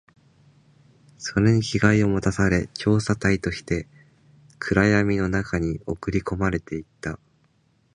[1.19, 3.85] それに着替えを持たされ、調査隊として
[4.57, 7.19] 暗闇の中に送り込まれていった